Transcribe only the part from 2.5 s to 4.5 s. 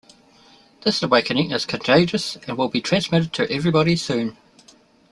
will be transmitted to everybody soon.